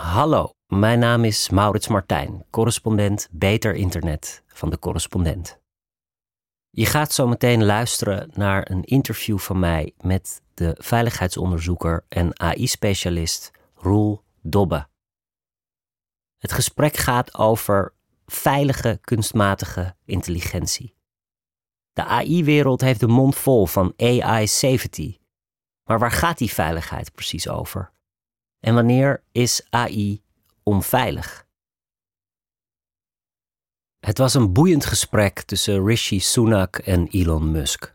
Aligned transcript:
Hallo, 0.00 0.50
mijn 0.66 0.98
naam 0.98 1.24
is 1.24 1.48
Maurits 1.48 1.88
Martijn, 1.88 2.44
correspondent 2.50 3.28
Beter 3.30 3.74
Internet 3.74 4.42
van 4.46 4.70
de 4.70 4.78
Correspondent. 4.78 5.60
Je 6.70 6.86
gaat 6.86 7.12
zo 7.12 7.26
meteen 7.26 7.64
luisteren 7.64 8.30
naar 8.34 8.70
een 8.70 8.84
interview 8.84 9.38
van 9.38 9.58
mij 9.58 9.94
met 10.00 10.42
de 10.54 10.76
veiligheidsonderzoeker 10.78 12.04
en 12.08 12.40
AI-specialist 12.40 13.50
Roel 13.74 14.24
Dobbe. 14.42 14.88
Het 16.38 16.52
gesprek 16.52 16.96
gaat 16.96 17.34
over 17.34 17.94
veilige 18.26 18.98
kunstmatige 19.00 19.96
intelligentie. 20.04 20.96
De 21.92 22.04
AI-wereld 22.04 22.80
heeft 22.80 23.00
de 23.00 23.08
mond 23.08 23.36
vol 23.36 23.66
van 23.66 23.94
AI 23.96 24.46
safety. 24.46 25.18
Maar 25.84 25.98
waar 25.98 26.12
gaat 26.12 26.38
die 26.38 26.52
veiligheid 26.52 27.12
precies 27.12 27.48
over? 27.48 27.91
En 28.62 28.74
wanneer 28.74 29.22
is 29.32 29.66
AI 29.70 30.22
onveilig? 30.62 31.46
Het 34.00 34.18
was 34.18 34.34
een 34.34 34.52
boeiend 34.52 34.84
gesprek 34.84 35.42
tussen 35.42 35.86
Rishi 35.86 36.20
Sunak 36.20 36.76
en 36.76 37.08
Elon 37.10 37.50
Musk. 37.50 37.94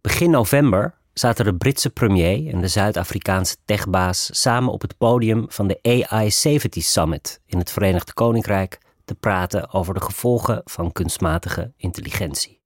Begin 0.00 0.30
november 0.30 0.94
zaten 1.12 1.44
de 1.44 1.54
Britse 1.54 1.90
premier 1.90 2.52
en 2.52 2.60
de 2.60 2.68
Zuid-Afrikaanse 2.68 3.56
techbaas 3.64 4.40
samen 4.40 4.72
op 4.72 4.80
het 4.80 4.98
podium 4.98 5.44
van 5.48 5.66
de 5.66 5.78
AI 5.82 6.30
Safety 6.30 6.80
Summit 6.80 7.40
in 7.46 7.58
het 7.58 7.70
Verenigd 7.70 8.12
Koninkrijk 8.12 8.80
te 9.04 9.14
praten 9.14 9.72
over 9.72 9.94
de 9.94 10.00
gevolgen 10.00 10.60
van 10.64 10.92
kunstmatige 10.92 11.72
intelligentie. 11.76 12.60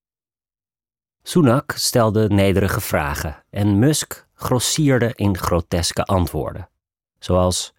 Sunak 1.22 1.72
stelde 1.76 2.28
nederige 2.28 2.80
vragen 2.80 3.44
en 3.50 3.78
Musk 3.78 4.26
grossierde 4.34 5.12
in 5.14 5.38
groteske 5.38 6.04
antwoorden, 6.04 6.68
zoals 7.26 7.72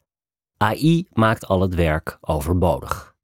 AI 0.57 1.07
maakt 1.13 1.47
al 1.47 1.61
het 1.61 1.75
werk 1.75 2.17
overbodig. 2.21 3.15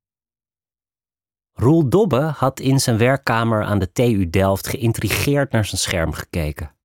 Roel 1.54 1.90
Dobbe 1.90 2.22
had 2.22 2.60
in 2.60 2.80
zijn 2.80 2.98
werkkamer 2.98 3.64
aan 3.64 3.80
de 3.80 3.92
TU 3.92 4.30
Delft 4.30 4.68
geïntrigeerd 4.68 5.52
naar 5.52 5.66
zijn 5.66 5.82
scherm 5.82 6.12
gekeken. 6.12 6.76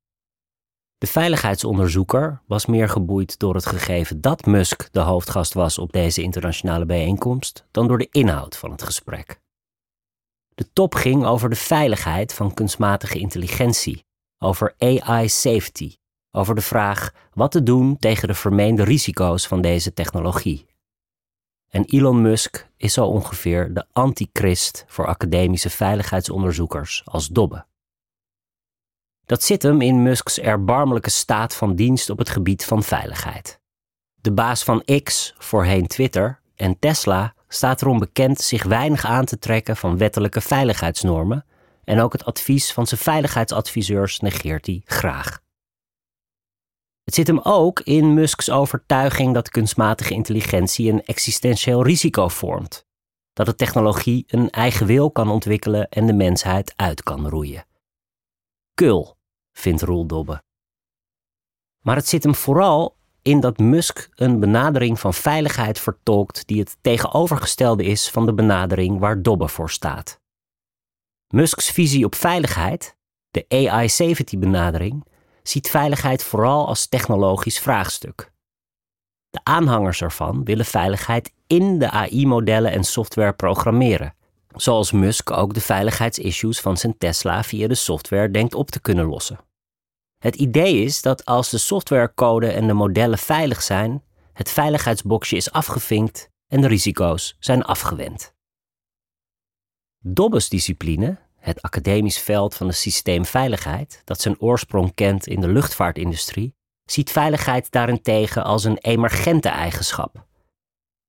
De 0.99 1.07
veiligheidsonderzoeker 1.07 2.43
was 2.47 2.67
meer 2.67 2.89
geboeid 2.89 3.39
door 3.39 3.55
het 3.55 3.67
gegeven 3.67 4.21
dat 4.21 4.47
Musk 4.47 4.89
de 4.93 5.01
hoofdgast 5.01 5.55
was 5.55 5.79
op 5.79 5.93
deze 5.93 6.23
internationale 6.23 6.87
bijeenkomst 6.87 7.67
dan 7.71 7.89
door 7.89 7.99
de 7.99 8.09
inhoud 8.11 8.57
van 8.57 8.71
het 8.71 8.83
gesprek. 8.83 9.41
De 10.55 10.73
top 10.73 10.95
ging 10.95 11.25
over 11.25 11.49
de 11.49 11.57
veiligheid 11.57 12.35
van 12.35 12.55
kunstmatige 12.55 13.19
intelligentie, 13.19 14.05
over 14.39 14.75
AI 14.79 15.29
safety, 15.29 15.98
over 16.31 16.55
de 16.55 16.61
vraag 16.61 17.11
wat 17.33 17.51
te 17.51 17.63
doen 17.63 17.97
tegen 17.99 18.29
de 18.29 18.35
vermeende 18.35 18.85
risico's 18.85 19.47
van 19.47 19.61
deze 19.61 19.93
technologie. 19.93 20.67
En 21.69 21.85
Elon 21.85 22.23
Musk 22.23 22.69
is 22.77 22.93
zo 22.93 23.07
ongeveer 23.07 23.75
de 23.75 23.87
antichrist 23.93 24.85
voor 24.87 25.07
academische 25.07 25.71
veiligheidsonderzoekers 25.71 27.03
als 27.05 27.29
Dobbe. 27.29 27.67
Dat 29.27 29.43
zit 29.43 29.63
hem 29.63 29.81
in 29.81 30.03
Musks 30.03 30.39
erbarmelijke 30.39 31.11
staat 31.11 31.55
van 31.55 31.75
dienst 31.75 32.11
op 32.11 32.19
het 32.19 32.29
gebied 32.29 32.65
van 32.65 32.83
veiligheid. 32.83 33.61
De 34.15 34.33
baas 34.33 34.63
van 34.63 34.85
X, 35.03 35.35
voorheen 35.39 35.87
Twitter, 35.87 36.41
en 36.55 36.79
Tesla 36.79 37.35
staat 37.49 37.83
erom 37.83 37.99
bekend 37.99 38.41
zich 38.41 38.65
weinig 38.65 39.05
aan 39.05 39.25
te 39.25 39.39
trekken 39.39 39.77
van 39.77 39.99
wettelijke 39.99 40.41
veiligheidsnormen 40.41 41.45
en 41.85 42.01
ook 42.01 42.13
het 42.13 42.25
advies 42.25 42.73
van 42.73 42.87
zijn 42.87 43.01
veiligheidsadviseurs 43.01 44.21
negeert 44.21 44.67
hij 44.67 44.83
graag. 44.85 45.41
Het 47.09 47.17
zit 47.17 47.27
hem 47.27 47.41
ook 47.43 47.81
in 47.81 48.15
Musks 48.15 48.51
overtuiging 48.51 49.35
dat 49.35 49.49
kunstmatige 49.49 50.15
intelligentie 50.15 50.93
een 50.93 51.05
existentieel 51.05 51.83
risico 51.83 52.29
vormt. 52.29 52.87
Dat 53.33 53.47
de 53.47 53.55
technologie 53.55 54.25
een 54.27 54.51
eigen 54.51 54.87
wil 54.87 55.11
kan 55.11 55.31
ontwikkelen 55.31 55.89
en 55.89 56.07
de 56.07 56.13
mensheid 56.13 56.73
uit 56.77 57.03
kan 57.03 57.29
roeien. 57.29 57.67
Kul, 58.75 59.17
vindt 59.53 59.83
Roel 59.83 60.07
Dobbe. 60.07 60.43
Maar 61.85 61.97
het 61.97 62.09
zit 62.09 62.23
hem 62.23 62.35
vooral 62.35 62.97
in 63.23 63.41
dat 63.41 63.59
Musk 63.59 64.09
een 64.15 64.41
benadering 64.41 65.01
van 65.01 65.15
veiligheid 65.15 65.79
vertolkt 65.79 66.47
die 66.47 66.61
het 66.61 66.77
tegenovergestelde 66.81 67.85
is 67.85 68.11
van 68.11 68.27
de 68.27 68.35
benadering 68.35 68.99
waar 68.99 69.23
Dobbe 69.23 69.49
voor 69.49 69.71
staat. 69.71 70.21
Musks 71.29 71.71
visie 71.71 72.05
op 72.05 72.15
veiligheid, 72.15 72.97
de 73.31 73.45
AI 73.49 73.89
safety 73.89 74.39
benadering, 74.39 75.08
ziet 75.49 75.71
veiligheid 75.71 76.23
vooral 76.23 76.67
als 76.67 76.87
technologisch 76.87 77.59
vraagstuk. 77.59 78.33
De 79.31 79.41
aanhangers 79.43 80.03
ervan 80.03 80.45
willen 80.45 80.65
veiligheid 80.65 81.33
in 81.47 81.79
de 81.79 81.91
AI-modellen 81.91 82.73
en 82.73 82.85
software 82.85 83.33
programmeren, 83.33 84.15
zoals 84.55 84.93
Musk 84.93 85.31
ook 85.31 85.55
de 85.55 85.61
veiligheidsissues 85.61 86.61
van 86.61 86.77
zijn 86.77 86.99
Tesla 86.99 87.43
via 87.43 87.69
de 87.69 87.75
software 87.75 88.31
denkt 88.31 88.55
op 88.55 88.71
te 88.71 88.81
kunnen 88.81 89.07
lossen. 89.07 89.39
Het 90.19 90.35
idee 90.35 90.83
is 90.83 91.03
dat 91.03 91.25
als 91.25 91.51
de 91.51 91.59
softwarecode 91.59 92.53
en 92.53 92.67
de 92.67 92.73
modellen 92.73 93.19
veilig 93.19 93.63
zijn, 93.63 94.03
het 94.33 94.51
veiligheidsboxje 94.51 95.37
is 95.37 95.53
afgevinkt 95.53 96.31
en 96.47 96.61
de 96.61 96.67
risico's 96.67 97.37
zijn 97.39 97.63
afgewend. 97.63 98.35
Dobbes 99.99 100.49
discipline, 100.49 101.19
het 101.49 101.63
academisch 101.63 102.19
veld 102.19 102.55
van 102.55 102.67
de 102.67 102.73
systeemveiligheid, 102.73 104.03
dat 104.05 104.21
zijn 104.21 104.41
oorsprong 104.41 104.95
kent 104.95 105.27
in 105.27 105.41
de 105.41 105.49
luchtvaartindustrie, 105.49 106.55
ziet 106.85 107.11
veiligheid 107.11 107.71
daarentegen 107.71 108.45
als 108.45 108.65
een 108.65 108.79
emergente 108.79 109.49
eigenschap. 109.49 110.27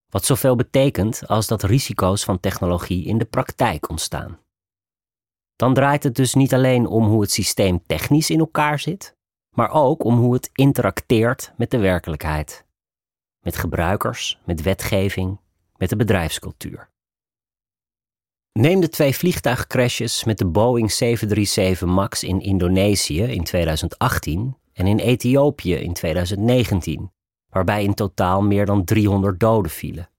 Wat 0.10 0.26
zoveel 0.26 0.56
betekent 0.56 1.28
als 1.28 1.48
dat 1.48 1.64
risico's 1.64 2.24
van 2.24 2.40
technologie 2.40 3.06
in 3.06 3.18
de 3.18 3.26
praktijk 3.26 3.90
ontstaan. 3.90 4.40
Dan 5.56 5.74
draait 5.74 6.04
het 6.04 6.16
dus 6.16 6.34
niet 6.34 6.54
alleen 6.54 6.86
om 6.88 7.06
hoe 7.06 7.22
het 7.22 7.32
systeem 7.32 7.84
technisch 7.86 8.30
in 8.30 8.40
elkaar 8.40 8.80
zit, 8.80 9.18
maar 9.56 9.72
ook 9.72 10.04
om 10.04 10.18
hoe 10.18 10.34
het 10.34 10.50
interacteert 10.54 11.54
met 11.58 11.72
de 11.72 11.78
werkelijkheid. 11.78 12.66
Met 13.40 13.56
gebruikers, 13.56 14.40
met 14.46 14.62
wetgeving, 14.62 15.40
met 15.78 15.90
de 15.90 15.96
bedrijfscultuur. 15.96 16.90
Neem 18.52 18.80
de 18.80 18.90
twee 18.90 19.16
vliegtuigcrashes 19.16 20.24
met 20.24 20.38
de 20.38 20.46
Boeing 20.46 20.92
737 20.92 21.88
MAX 21.88 22.24
in 22.24 22.42
Indonesië 22.42 23.24
in 23.24 23.44
2018 23.44 24.58
en 24.74 24.88
in 24.88 25.00
Ethiopië 25.00 25.76
in 25.76 25.94
2019, 25.94 27.12
waarbij 27.50 27.84
in 27.84 27.94
totaal 27.94 28.42
meer 28.42 28.66
dan 28.66 28.84
300 28.84 29.40
doden 29.40 29.72
vielen. 29.72 30.10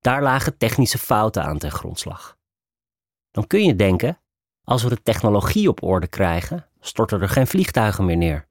Daar 0.00 0.22
lagen 0.22 0.56
technische 0.56 0.98
fouten 0.98 1.44
aan 1.44 1.58
ten 1.58 1.70
grondslag. 1.70 2.36
Dan 3.30 3.46
kun 3.46 3.64
je 3.64 3.76
denken, 3.76 4.20
als 4.64 4.82
we 4.82 4.88
de 4.88 5.02
technologie 5.02 5.68
op 5.68 5.82
orde 5.82 6.06
krijgen, 6.06 6.68
storten 6.80 7.20
er 7.20 7.28
geen 7.28 7.46
vliegtuigen 7.46 8.04
meer 8.04 8.16
neer. 8.16 8.48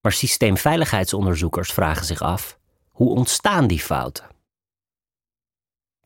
Maar 0.00 0.12
systeemveiligheidsonderzoekers 0.12 1.72
vragen 1.72 2.04
zich 2.04 2.20
af: 2.20 2.58
hoe 2.90 3.10
ontstaan 3.10 3.66
die 3.66 3.80
fouten? 3.80 4.37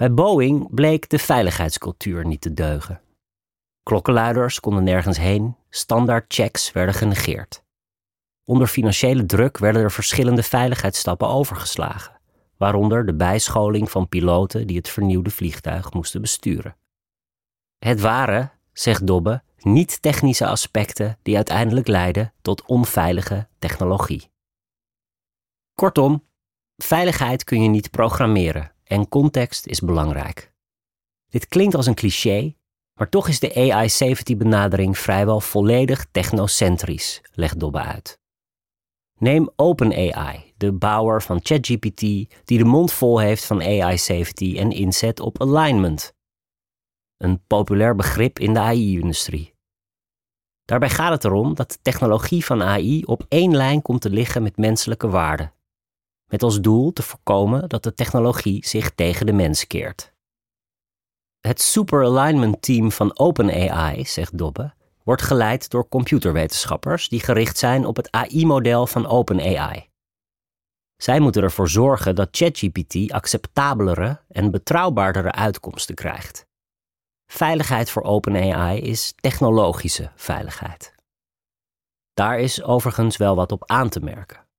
Bij 0.02 0.14
Boeing 0.14 0.74
bleek 0.74 1.08
de 1.08 1.18
veiligheidscultuur 1.18 2.26
niet 2.26 2.40
te 2.40 2.54
deugen. 2.54 3.00
Klokkenluiders 3.82 4.60
konden 4.60 4.84
nergens 4.84 5.18
heen, 5.18 5.56
standaard 5.70 6.24
checks 6.34 6.72
werden 6.72 6.94
genegeerd. 6.94 7.62
Onder 8.44 8.66
financiële 8.66 9.26
druk 9.26 9.58
werden 9.58 9.82
er 9.82 9.90
verschillende 9.90 10.42
veiligheidsstappen 10.42 11.28
overgeslagen, 11.28 12.20
waaronder 12.56 13.06
de 13.06 13.14
bijscholing 13.14 13.90
van 13.90 14.08
piloten 14.08 14.66
die 14.66 14.76
het 14.76 14.88
vernieuwde 14.88 15.30
vliegtuig 15.30 15.92
moesten 15.92 16.20
besturen. 16.20 16.76
Het 17.78 18.00
waren, 18.00 18.52
zegt 18.72 19.06
Dobbe, 19.06 19.42
niet-technische 19.58 20.46
aspecten 20.46 21.18
die 21.22 21.36
uiteindelijk 21.36 21.86
leiden 21.86 22.32
tot 22.40 22.64
onveilige 22.64 23.48
technologie. 23.58 24.30
Kortom, 25.74 26.24
veiligheid 26.76 27.44
kun 27.44 27.62
je 27.62 27.68
niet 27.68 27.90
programmeren 27.90 28.72
en 28.92 29.08
context 29.08 29.66
is 29.66 29.80
belangrijk. 29.80 30.52
Dit 31.28 31.46
klinkt 31.46 31.74
als 31.74 31.86
een 31.86 31.94
cliché, 31.94 32.54
maar 32.94 33.08
toch 33.08 33.28
is 33.28 33.40
de 33.40 33.72
AI 33.72 33.88
safety 33.88 34.36
benadering 34.36 34.98
vrijwel 34.98 35.40
volledig 35.40 36.06
technocentrisch, 36.10 37.20
legt 37.32 37.60
Dobbe 37.60 37.78
uit. 37.78 38.20
Neem 39.18 39.50
OpenAI, 39.56 40.52
de 40.56 40.72
bouwer 40.72 41.22
van 41.22 41.40
ChatGPT, 41.42 42.00
die 42.44 42.58
de 42.58 42.64
mond 42.64 42.92
vol 42.92 43.18
heeft 43.18 43.44
van 43.44 43.62
AI 43.62 43.98
safety 43.98 44.58
en 44.58 44.70
inzet 44.70 45.20
op 45.20 45.40
alignment, 45.40 46.14
een 47.16 47.44
populair 47.46 47.94
begrip 47.94 48.38
in 48.38 48.52
de 48.52 48.60
AI-industrie. 48.60 49.54
Daarbij 50.64 50.90
gaat 50.90 51.12
het 51.12 51.24
erom 51.24 51.54
dat 51.54 51.70
de 51.70 51.78
technologie 51.82 52.44
van 52.44 52.62
AI 52.62 53.02
op 53.04 53.24
één 53.28 53.56
lijn 53.56 53.82
komt 53.82 54.00
te 54.00 54.10
liggen 54.10 54.42
met 54.42 54.56
menselijke 54.56 55.08
waarden, 55.08 55.52
met 56.32 56.42
als 56.42 56.60
doel 56.60 56.92
te 56.92 57.02
voorkomen 57.02 57.68
dat 57.68 57.82
de 57.82 57.94
technologie 57.94 58.66
zich 58.66 58.90
tegen 58.94 59.26
de 59.26 59.32
mens 59.32 59.66
keert. 59.66 60.12
Het 61.40 61.60
Super 61.60 62.04
Alignment 62.04 62.62
Team 62.62 62.92
van 62.92 63.18
OpenAI, 63.18 64.04
zegt 64.04 64.38
Dobbe, 64.38 64.74
wordt 65.04 65.22
geleid 65.22 65.70
door 65.70 65.88
computerwetenschappers 65.88 67.08
die 67.08 67.20
gericht 67.20 67.58
zijn 67.58 67.86
op 67.86 67.96
het 67.96 68.10
AI-model 68.10 68.86
van 68.86 69.06
OpenAI. 69.06 69.88
Zij 70.96 71.20
moeten 71.20 71.42
ervoor 71.42 71.68
zorgen 71.68 72.14
dat 72.14 72.28
ChatGPT 72.30 73.12
acceptabelere 73.12 74.20
en 74.28 74.50
betrouwbaardere 74.50 75.32
uitkomsten 75.32 75.94
krijgt. 75.94 76.46
Veiligheid 77.26 77.90
voor 77.90 78.02
OpenAI 78.02 78.80
is 78.80 79.12
technologische 79.16 80.10
veiligheid. 80.14 80.94
Daar 82.14 82.38
is 82.38 82.62
overigens 82.62 83.16
wel 83.16 83.34
wat 83.34 83.52
op 83.52 83.62
aan 83.66 83.88
te 83.88 84.00
merken. 84.00 84.50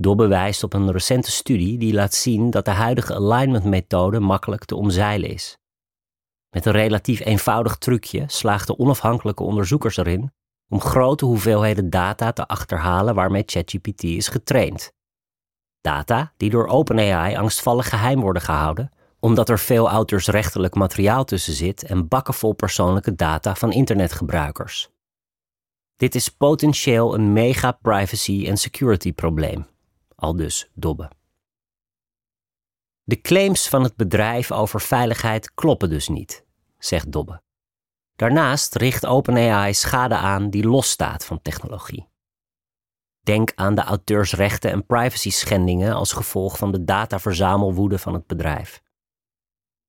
Dobbe 0.00 0.26
wijst 0.26 0.62
op 0.62 0.72
een 0.72 0.92
recente 0.92 1.30
studie 1.30 1.78
die 1.78 1.92
laat 1.92 2.14
zien 2.14 2.50
dat 2.50 2.64
de 2.64 2.70
huidige 2.70 3.14
alignment-methode 3.14 4.20
makkelijk 4.20 4.64
te 4.64 4.74
omzeilen 4.76 5.30
is. 5.30 5.58
Met 6.50 6.66
een 6.66 6.72
relatief 6.72 7.20
eenvoudig 7.20 7.76
trucje 7.76 8.24
slaagden 8.26 8.78
onafhankelijke 8.78 9.42
onderzoekers 9.42 9.96
erin 9.96 10.32
om 10.68 10.80
grote 10.80 11.24
hoeveelheden 11.24 11.90
data 11.90 12.32
te 12.32 12.46
achterhalen 12.46 13.14
waarmee 13.14 13.42
ChatGPT 13.46 14.02
is 14.02 14.28
getraind. 14.28 14.92
Data 15.80 16.32
die 16.36 16.50
door 16.50 16.66
OpenAI 16.66 17.36
angstvallig 17.36 17.88
geheim 17.88 18.20
worden 18.20 18.42
gehouden, 18.42 18.90
omdat 19.20 19.48
er 19.48 19.58
veel 19.58 19.88
auteursrechtelijk 19.88 20.74
materiaal 20.74 21.24
tussen 21.24 21.54
zit 21.54 21.82
en 21.82 22.08
bakken 22.08 22.34
vol 22.34 22.52
persoonlijke 22.52 23.14
data 23.14 23.54
van 23.54 23.72
internetgebruikers. 23.72 24.90
Dit 25.96 26.14
is 26.14 26.28
potentieel 26.28 27.14
een 27.14 27.32
mega 27.32 27.72
privacy- 27.72 28.46
en 28.46 28.56
security 28.56 29.12
probleem, 29.12 29.66
al 30.18 30.36
dus 30.36 30.70
Dobbe. 30.74 31.10
De 33.02 33.20
claims 33.20 33.68
van 33.68 33.82
het 33.82 33.96
bedrijf 33.96 34.52
over 34.52 34.80
veiligheid 34.80 35.54
kloppen 35.54 35.88
dus 35.88 36.08
niet, 36.08 36.44
zegt 36.78 37.12
Dobbe. 37.12 37.42
Daarnaast 38.16 38.74
richt 38.74 39.06
OpenAI 39.06 39.74
schade 39.74 40.14
aan 40.14 40.50
die 40.50 40.66
losstaat 40.66 41.24
van 41.24 41.42
technologie. 41.42 42.08
Denk 43.20 43.52
aan 43.54 43.74
de 43.74 43.80
auteursrechten 43.80 44.70
en 44.70 44.86
privacy 44.86 45.30
schendingen 45.30 45.94
als 45.94 46.12
gevolg 46.12 46.58
van 46.58 46.72
de 46.72 46.84
dataverzamelwoede 46.84 47.98
van 47.98 48.14
het 48.14 48.26
bedrijf. 48.26 48.82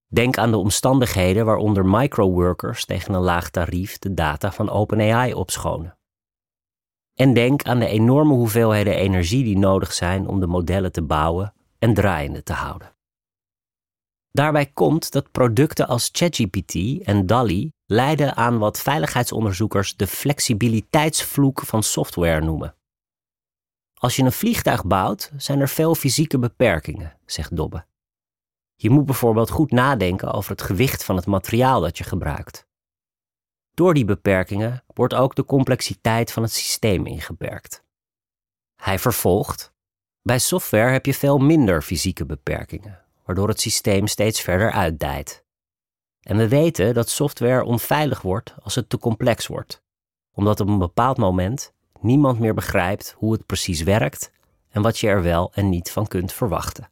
Denk 0.07 0.37
aan 0.37 0.51
de 0.51 0.57
omstandigheden 0.57 1.45
waaronder 1.45 1.85
microworkers 1.85 2.85
tegen 2.85 3.13
een 3.13 3.21
laag 3.21 3.49
tarief 3.49 3.97
de 3.97 4.13
data 4.13 4.51
van 4.51 4.69
OpenAI 4.69 5.33
opschonen. 5.33 5.98
En 7.19 7.33
denk 7.33 7.63
aan 7.63 7.79
de 7.79 7.87
enorme 7.87 8.33
hoeveelheden 8.33 8.95
energie 8.95 9.43
die 9.43 9.57
nodig 9.57 9.93
zijn 9.93 10.27
om 10.27 10.39
de 10.39 10.47
modellen 10.47 10.91
te 10.91 11.01
bouwen 11.01 11.53
en 11.79 11.93
draaiende 11.93 12.43
te 12.43 12.53
houden. 12.53 12.95
Daarbij 14.31 14.65
komt 14.65 15.11
dat 15.11 15.31
producten 15.31 15.87
als 15.87 16.09
ChatGPT 16.11 17.03
en 17.03 17.25
DALI 17.25 17.71
leiden 17.85 18.35
aan 18.35 18.57
wat 18.57 18.79
veiligheidsonderzoekers 18.79 19.95
de 19.95 20.07
flexibiliteitsvloek 20.07 21.61
van 21.61 21.83
software 21.83 22.41
noemen. 22.41 22.75
Als 23.93 24.15
je 24.15 24.23
een 24.23 24.31
vliegtuig 24.31 24.85
bouwt, 24.85 25.31
zijn 25.37 25.59
er 25.59 25.69
veel 25.69 25.95
fysieke 25.95 26.39
beperkingen, 26.39 27.17
zegt 27.25 27.55
Dobbe. 27.55 27.85
Je 28.75 28.89
moet 28.89 29.05
bijvoorbeeld 29.05 29.49
goed 29.49 29.71
nadenken 29.71 30.33
over 30.33 30.51
het 30.51 30.61
gewicht 30.61 31.03
van 31.03 31.15
het 31.15 31.25
materiaal 31.25 31.81
dat 31.81 31.97
je 31.97 32.03
gebruikt. 32.03 32.67
Door 33.79 33.93
die 33.93 34.05
beperkingen 34.05 34.83
wordt 34.93 35.13
ook 35.13 35.35
de 35.35 35.45
complexiteit 35.45 36.31
van 36.31 36.43
het 36.43 36.51
systeem 36.51 37.05
ingeperkt. 37.05 37.83
Hij 38.75 38.99
vervolgt: 38.99 39.73
Bij 40.21 40.39
software 40.39 40.91
heb 40.91 41.05
je 41.05 41.13
veel 41.13 41.37
minder 41.37 41.81
fysieke 41.81 42.25
beperkingen, 42.25 43.05
waardoor 43.25 43.47
het 43.47 43.61
systeem 43.61 44.07
steeds 44.07 44.41
verder 44.41 44.71
uitdijt. 44.71 45.43
En 46.21 46.37
we 46.37 46.47
weten 46.47 46.93
dat 46.93 47.09
software 47.09 47.63
onveilig 47.63 48.21
wordt 48.21 48.55
als 48.61 48.75
het 48.75 48.89
te 48.89 48.97
complex 48.97 49.47
wordt, 49.47 49.81
omdat 50.33 50.59
op 50.59 50.67
een 50.67 50.79
bepaald 50.79 51.17
moment 51.17 51.73
niemand 51.99 52.39
meer 52.39 52.53
begrijpt 52.53 53.15
hoe 53.17 53.31
het 53.31 53.45
precies 53.45 53.83
werkt 53.83 54.31
en 54.69 54.81
wat 54.81 54.99
je 54.99 55.07
er 55.07 55.21
wel 55.21 55.51
en 55.53 55.69
niet 55.69 55.91
van 55.91 56.07
kunt 56.07 56.33
verwachten. 56.33 56.89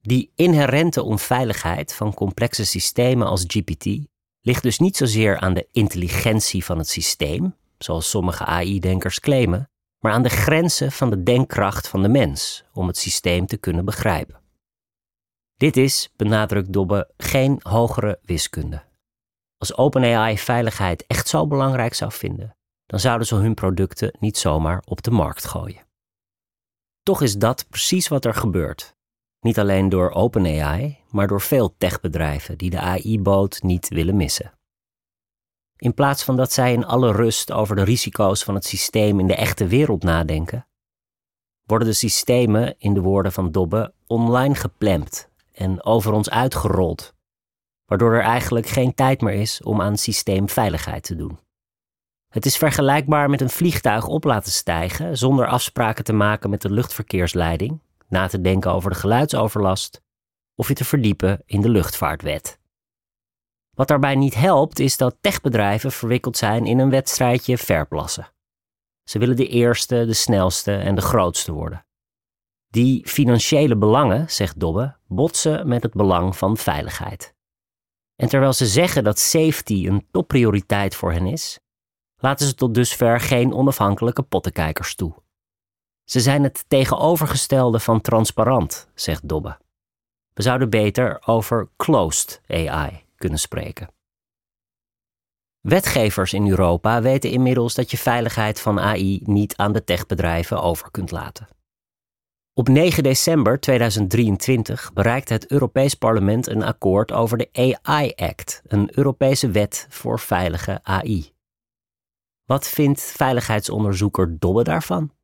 Die 0.00 0.32
inherente 0.34 1.02
onveiligheid 1.02 1.94
van 1.94 2.14
complexe 2.14 2.64
systemen 2.64 3.26
als 3.26 3.44
GPT 3.46 4.08
ligt 4.40 4.62
dus 4.62 4.78
niet 4.78 4.96
zozeer 4.96 5.38
aan 5.38 5.54
de 5.54 5.68
intelligentie 5.72 6.64
van 6.64 6.78
het 6.78 6.88
systeem, 6.88 7.56
zoals 7.78 8.10
sommige 8.10 8.44
AI-denkers 8.44 9.20
claimen, 9.20 9.70
maar 9.98 10.12
aan 10.12 10.22
de 10.22 10.28
grenzen 10.28 10.92
van 10.92 11.10
de 11.10 11.22
denkkracht 11.22 11.88
van 11.88 12.02
de 12.02 12.08
mens 12.08 12.64
om 12.72 12.86
het 12.86 12.96
systeem 12.96 13.46
te 13.46 13.56
kunnen 13.56 13.84
begrijpen. 13.84 14.40
Dit 15.56 15.76
is, 15.76 16.12
benadrukt 16.16 16.72
Dobbe, 16.72 17.10
geen 17.16 17.60
hogere 17.62 18.18
wiskunde. 18.22 18.82
Als 19.56 19.76
OpenAI 19.76 20.38
veiligheid 20.38 21.04
echt 21.06 21.28
zo 21.28 21.46
belangrijk 21.46 21.94
zou 21.94 22.12
vinden, 22.12 22.56
dan 22.86 23.00
zouden 23.00 23.26
ze 23.26 23.34
hun 23.34 23.54
producten 23.54 24.16
niet 24.20 24.38
zomaar 24.38 24.82
op 24.84 25.02
de 25.02 25.10
markt 25.10 25.44
gooien. 25.44 25.86
Toch 27.02 27.22
is 27.22 27.34
dat 27.36 27.66
precies 27.68 28.08
wat 28.08 28.24
er 28.24 28.34
gebeurt. 28.34 28.94
Niet 29.40 29.58
alleen 29.58 29.88
door 29.88 30.10
OpenAI, 30.10 30.98
maar 31.08 31.26
door 31.26 31.40
veel 31.40 31.74
techbedrijven 31.76 32.58
die 32.58 32.70
de 32.70 32.80
AI-boot 32.80 33.62
niet 33.62 33.88
willen 33.88 34.16
missen. 34.16 34.52
In 35.76 35.94
plaats 35.94 36.24
van 36.24 36.36
dat 36.36 36.52
zij 36.52 36.72
in 36.72 36.84
alle 36.84 37.12
rust 37.12 37.52
over 37.52 37.76
de 37.76 37.84
risico's 37.84 38.44
van 38.44 38.54
het 38.54 38.64
systeem 38.64 39.20
in 39.20 39.26
de 39.26 39.34
echte 39.34 39.66
wereld 39.66 40.02
nadenken, 40.02 40.66
worden 41.64 41.88
de 41.88 41.94
systemen, 41.94 42.74
in 42.78 42.94
de 42.94 43.00
woorden 43.00 43.32
van 43.32 43.52
Dobbe, 43.52 43.92
online 44.06 44.54
geplemd 44.54 45.28
en 45.52 45.84
over 45.84 46.12
ons 46.12 46.30
uitgerold, 46.30 47.14
waardoor 47.86 48.14
er 48.14 48.22
eigenlijk 48.22 48.66
geen 48.66 48.94
tijd 48.94 49.20
meer 49.20 49.34
is 49.34 49.62
om 49.62 49.80
aan 49.80 49.96
systeemveiligheid 49.96 51.02
te 51.02 51.16
doen. 51.16 51.38
Het 52.28 52.46
is 52.46 52.56
vergelijkbaar 52.56 53.30
met 53.30 53.40
een 53.40 53.50
vliegtuig 53.50 54.06
op 54.06 54.24
laten 54.24 54.52
stijgen 54.52 55.18
zonder 55.18 55.46
afspraken 55.46 56.04
te 56.04 56.12
maken 56.12 56.50
met 56.50 56.62
de 56.62 56.70
luchtverkeersleiding, 56.70 57.80
na 58.10 58.26
te 58.26 58.40
denken 58.40 58.72
over 58.72 58.90
de 58.90 58.96
geluidsoverlast 58.96 60.02
of 60.54 60.68
je 60.68 60.74
te 60.74 60.84
verdiepen 60.84 61.42
in 61.46 61.60
de 61.60 61.68
luchtvaartwet. 61.68 62.58
Wat 63.70 63.88
daarbij 63.88 64.14
niet 64.14 64.34
helpt 64.34 64.78
is 64.78 64.96
dat 64.96 65.16
techbedrijven 65.20 65.92
verwikkeld 65.92 66.36
zijn 66.36 66.66
in 66.66 66.78
een 66.78 66.90
wedstrijdje 66.90 67.58
verplassen. 67.58 68.32
Ze 69.04 69.18
willen 69.18 69.36
de 69.36 69.48
eerste, 69.48 70.04
de 70.06 70.14
snelste 70.14 70.76
en 70.76 70.94
de 70.94 71.00
grootste 71.00 71.52
worden. 71.52 71.86
Die 72.68 73.08
financiële 73.08 73.76
belangen, 73.76 74.30
zegt 74.30 74.60
Dobbe, 74.60 74.96
botsen 75.06 75.68
met 75.68 75.82
het 75.82 75.92
belang 75.92 76.36
van 76.36 76.56
veiligheid. 76.56 77.34
En 78.16 78.28
terwijl 78.28 78.52
ze 78.52 78.66
zeggen 78.66 79.04
dat 79.04 79.18
safety 79.18 79.86
een 79.86 80.06
topprioriteit 80.10 80.94
voor 80.94 81.12
hen 81.12 81.26
is, 81.26 81.58
laten 82.16 82.46
ze 82.46 82.54
tot 82.54 82.74
dusver 82.74 83.20
geen 83.20 83.52
onafhankelijke 83.52 84.22
pottenkijkers 84.22 84.94
toe. 84.94 85.19
Ze 86.10 86.20
zijn 86.20 86.42
het 86.42 86.64
tegenovergestelde 86.68 87.80
van 87.80 88.00
transparant, 88.00 88.88
zegt 88.94 89.28
Dobbe. 89.28 89.58
We 90.32 90.42
zouden 90.42 90.70
beter 90.70 91.22
over 91.26 91.68
closed 91.76 92.40
AI 92.48 93.04
kunnen 93.16 93.38
spreken. 93.38 93.88
Wetgevers 95.60 96.32
in 96.32 96.48
Europa 96.48 97.02
weten 97.02 97.30
inmiddels 97.30 97.74
dat 97.74 97.90
je 97.90 97.96
veiligheid 97.96 98.60
van 98.60 98.80
AI 98.80 99.20
niet 99.24 99.56
aan 99.56 99.72
de 99.72 99.84
techbedrijven 99.84 100.62
over 100.62 100.90
kunt 100.90 101.10
laten. 101.10 101.48
Op 102.54 102.68
9 102.68 103.02
december 103.02 103.60
2023 103.60 104.92
bereikte 104.92 105.32
het 105.32 105.50
Europees 105.50 105.94
Parlement 105.94 106.46
een 106.46 106.62
akkoord 106.62 107.12
over 107.12 107.38
de 107.38 107.48
AI 107.52 108.12
Act, 108.16 108.62
een 108.66 108.98
Europese 108.98 109.50
wet 109.50 109.86
voor 109.88 110.18
veilige 110.18 110.80
AI. 110.82 111.32
Wat 112.44 112.68
vindt 112.68 113.00
veiligheidsonderzoeker 113.00 114.38
Dobbe 114.38 114.62
daarvan? 114.62 115.18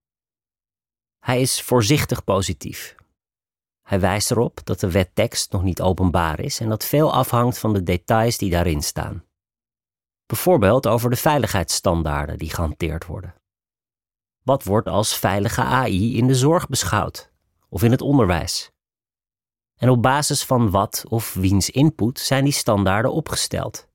Hij 1.27 1.41
is 1.41 1.63
voorzichtig 1.63 2.25
positief. 2.25 2.95
Hij 3.83 4.01
wijst 4.01 4.31
erop 4.31 4.61
dat 4.65 4.81
de 4.81 4.91
wettekst 4.91 5.53
nog 5.53 5.63
niet 5.63 5.81
openbaar 5.81 6.41
is 6.41 6.61
en 6.61 6.69
dat 6.69 6.85
veel 6.85 7.13
afhangt 7.13 7.59
van 7.59 7.73
de 7.73 7.83
details 7.83 8.39
die 8.39 8.51
daarin 8.51 8.83
staan. 8.83 9.25
Bijvoorbeeld 10.27 10.87
over 10.87 11.11
de 11.11 11.17
veiligheidsstandaarden 11.17 12.39
die 12.39 12.51
gehanteerd 12.51 13.07
worden. 13.07 13.35
Wat 14.43 14.65
wordt 14.65 14.89
als 14.89 15.19
veilige 15.19 15.63
AI 15.63 16.17
in 16.17 16.27
de 16.27 16.35
zorg 16.35 16.69
beschouwd 16.69 17.33
of 17.69 17.83
in 17.83 17.91
het 17.91 18.01
onderwijs? 18.01 18.71
En 19.77 19.89
op 19.89 20.03
basis 20.03 20.45
van 20.45 20.71
wat 20.71 21.05
of 21.09 21.35
wiens 21.35 21.71
input 21.71 22.19
zijn 22.19 22.45
die 22.45 22.53
standaarden 22.53 23.13
opgesteld? 23.13 23.89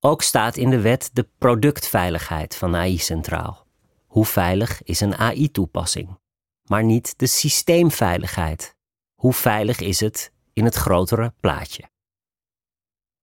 Ook 0.00 0.22
staat 0.22 0.56
in 0.56 0.70
de 0.70 0.80
wet 0.80 1.10
de 1.12 1.28
productveiligheid 1.38 2.56
van 2.56 2.76
AI 2.76 2.98
centraal. 2.98 3.62
Hoe 4.12 4.26
veilig 4.26 4.82
is 4.82 5.00
een 5.00 5.14
AI-toepassing? 5.14 6.18
Maar 6.68 6.84
niet 6.84 7.18
de 7.18 7.26
systeemveiligheid. 7.26 8.76
Hoe 9.14 9.32
veilig 9.32 9.80
is 9.80 10.00
het 10.00 10.32
in 10.52 10.64
het 10.64 10.74
grotere 10.74 11.34
plaatje? 11.40 11.90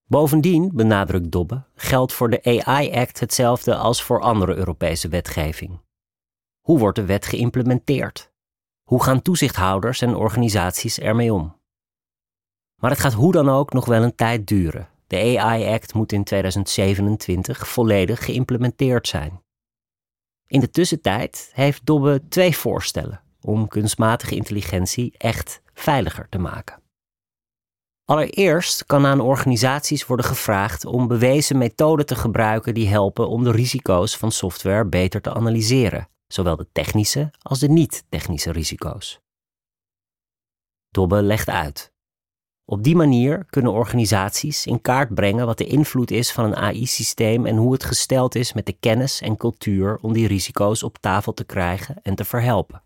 Bovendien, 0.05 0.71
benadrukt 0.73 1.31
Dobbe, 1.31 1.63
geldt 1.75 2.13
voor 2.13 2.29
de 2.29 2.63
AI 2.65 2.91
Act 2.91 3.19
hetzelfde 3.19 3.75
als 3.75 4.03
voor 4.03 4.21
andere 4.21 4.55
Europese 4.55 5.07
wetgeving. 5.07 5.79
Hoe 6.59 6.79
wordt 6.79 6.95
de 6.95 7.05
wet 7.05 7.25
geïmplementeerd? 7.25 8.31
Hoe 8.83 9.03
gaan 9.03 9.21
toezichthouders 9.21 10.01
en 10.01 10.15
organisaties 10.15 10.99
ermee 10.99 11.33
om? 11.33 11.59
Maar 12.81 12.91
het 12.91 12.99
gaat 12.99 13.13
hoe 13.13 13.31
dan 13.31 13.49
ook 13.49 13.73
nog 13.73 13.85
wel 13.85 14.03
een 14.03 14.15
tijd 14.15 14.47
duren. 14.47 14.89
De 15.07 15.39
AI 15.39 15.73
Act 15.73 15.93
moet 15.93 16.11
in 16.11 16.23
2027 16.23 17.67
volledig 17.67 18.25
geïmplementeerd 18.25 19.07
zijn. 19.07 19.47
In 20.49 20.59
de 20.59 20.69
tussentijd 20.69 21.51
heeft 21.53 21.85
Dobbe 21.85 22.21
twee 22.29 22.57
voorstellen 22.57 23.21
om 23.41 23.67
kunstmatige 23.67 24.35
intelligentie 24.35 25.15
echt 25.17 25.61
veiliger 25.73 26.29
te 26.29 26.37
maken. 26.37 26.81
Allereerst 28.05 28.85
kan 28.85 29.05
aan 29.05 29.19
organisaties 29.19 30.05
worden 30.05 30.25
gevraagd 30.25 30.85
om 30.85 31.07
bewezen 31.07 31.57
methoden 31.57 32.05
te 32.05 32.15
gebruiken 32.15 32.73
die 32.73 32.87
helpen 32.87 33.29
om 33.29 33.43
de 33.43 33.51
risico's 33.51 34.17
van 34.17 34.31
software 34.31 34.85
beter 34.85 35.21
te 35.21 35.33
analyseren, 35.33 36.09
zowel 36.27 36.55
de 36.55 36.67
technische 36.71 37.31
als 37.41 37.59
de 37.59 37.69
niet-technische 37.69 38.51
risico's. 38.51 39.19
Dobbe 40.89 41.21
legt 41.21 41.49
uit. 41.49 41.93
Op 42.71 42.83
die 42.83 42.95
manier 42.95 43.45
kunnen 43.49 43.71
organisaties 43.71 44.65
in 44.65 44.81
kaart 44.81 45.13
brengen 45.13 45.45
wat 45.45 45.57
de 45.57 45.65
invloed 45.65 46.11
is 46.11 46.31
van 46.31 46.45
een 46.45 46.55
AI-systeem 46.55 47.45
en 47.45 47.57
hoe 47.57 47.73
het 47.73 47.83
gesteld 47.83 48.35
is 48.35 48.53
met 48.53 48.65
de 48.65 48.75
kennis 48.79 49.21
en 49.21 49.37
cultuur 49.37 49.97
om 50.01 50.13
die 50.13 50.27
risico's 50.27 50.83
op 50.83 50.97
tafel 50.97 51.33
te 51.33 51.43
krijgen 51.43 51.95
en 52.01 52.15
te 52.15 52.25
verhelpen. 52.25 52.83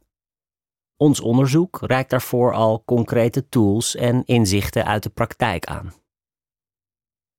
Ons 0.97 1.19
onderzoek 1.19 1.79
reikt 1.81 2.09
daarvoor 2.09 2.53
al 2.53 2.83
concrete 2.85 3.49
tools 3.49 3.95
en 3.95 4.23
inzichten 4.25 4.85
uit 4.85 5.03
de 5.03 5.09
praktijk 5.09 5.65
aan. 5.65 5.93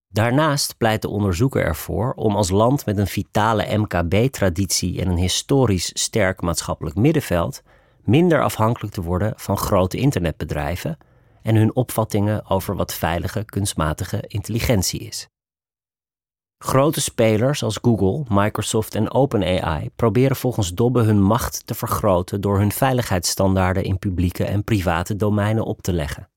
Daarnaast 0.08 0.76
pleit 0.76 1.02
de 1.02 1.08
onderzoeker 1.08 1.64
ervoor 1.64 2.12
om 2.12 2.36
als 2.36 2.50
land 2.50 2.86
met 2.86 2.98
een 2.98 3.06
vitale 3.06 3.76
MKB-traditie 3.76 5.00
en 5.00 5.08
een 5.08 5.16
historisch 5.16 5.90
sterk 5.94 6.40
maatschappelijk 6.40 6.96
middenveld 6.96 7.62
minder 8.02 8.42
afhankelijk 8.42 8.94
te 8.94 9.02
worden 9.02 9.32
van 9.36 9.56
grote 9.56 9.96
internetbedrijven 9.96 10.98
en 11.44 11.54
hun 11.56 11.74
opvattingen 11.74 12.50
over 12.50 12.76
wat 12.76 12.94
veilige 12.94 13.44
kunstmatige 13.44 14.24
intelligentie 14.26 15.00
is. 15.00 15.28
Grote 16.58 17.00
spelers 17.00 17.62
als 17.62 17.78
Google, 17.82 18.24
Microsoft 18.28 18.94
en 18.94 19.10
OpenAI 19.10 19.90
proberen 19.96 20.36
volgens 20.36 20.74
Dobbe 20.74 21.02
hun 21.02 21.22
macht 21.22 21.66
te 21.66 21.74
vergroten 21.74 22.40
door 22.40 22.58
hun 22.58 22.72
veiligheidsstandaarden 22.72 23.84
in 23.84 23.98
publieke 23.98 24.44
en 24.44 24.64
private 24.64 25.16
domeinen 25.16 25.64
op 25.64 25.82
te 25.82 25.92
leggen. 25.92 26.30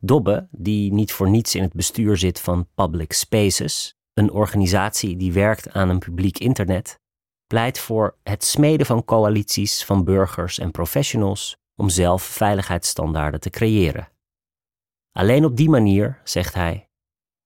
Dobbe, 0.00 0.48
die 0.50 0.92
niet 0.92 1.12
voor 1.12 1.30
niets 1.30 1.54
in 1.54 1.62
het 1.62 1.72
bestuur 1.72 2.16
zit 2.16 2.40
van 2.40 2.68
Public 2.74 3.12
Spaces, 3.12 3.94
een 4.12 4.30
organisatie 4.30 5.16
die 5.16 5.32
werkt 5.32 5.72
aan 5.72 5.88
een 5.88 5.98
publiek 5.98 6.38
internet, 6.38 6.98
pleit 7.46 7.78
voor 7.78 8.16
het 8.22 8.44
smeden 8.44 8.86
van 8.86 9.04
coalities 9.04 9.84
van 9.84 10.04
burgers 10.04 10.58
en 10.58 10.70
professionals 10.70 11.56
om 11.76 11.88
zelf 11.88 12.22
veiligheidsstandaarden 12.22 13.40
te 13.40 13.50
creëren. 13.50 14.08
Alleen 15.12 15.44
op 15.44 15.56
die 15.56 15.68
manier, 15.68 16.20
zegt 16.24 16.54
hij, 16.54 16.88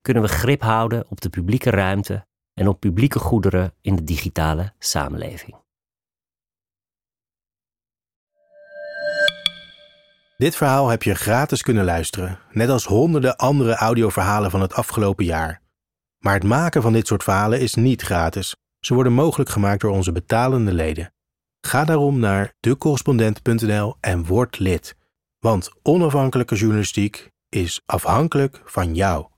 kunnen 0.01 0.23
we 0.23 0.29
grip 0.29 0.63
houden 0.63 1.05
op 1.09 1.21
de 1.21 1.29
publieke 1.29 1.71
ruimte 1.71 2.27
en 2.55 2.69
op 2.69 2.81
publieke 2.81 3.19
goederen 3.19 3.75
in 3.81 3.97
de 3.97 4.05
digitale 4.05 4.73
samenleving. 4.79 5.57
Dit 10.37 10.57
verhaal 10.57 10.89
heb 10.89 11.03
je 11.03 11.15
gratis 11.15 11.63
kunnen 11.63 11.85
luisteren, 11.85 12.39
net 12.51 12.69
als 12.69 12.85
honderden 12.85 13.37
andere 13.37 13.75
audioverhalen 13.75 14.51
van 14.51 14.61
het 14.61 14.73
afgelopen 14.73 15.25
jaar. 15.25 15.63
Maar 16.19 16.35
het 16.35 16.45
maken 16.45 16.83
van 16.83 16.93
dit 16.93 17.07
soort 17.07 17.23
verhalen 17.23 17.61
is 17.61 17.75
niet 17.75 18.03
gratis. 18.03 18.57
Ze 18.81 18.95
worden 18.95 19.13
mogelijk 19.13 19.51
gemaakt 19.51 19.81
door 19.81 19.93
onze 19.93 20.13
betalende 20.13 20.73
leden. 20.73 21.13
Ga 21.61 21.85
daarom 21.85 22.19
naar 22.19 22.55
decorrespondent.nl 22.61 23.97
en 24.01 24.27
word 24.27 24.59
lid. 24.59 24.97
Want 25.39 25.71
onafhankelijke 25.83 26.55
journalistiek 26.55 27.31
is 27.49 27.83
afhankelijk 27.87 28.63
van 28.65 28.95
jou. 28.95 29.29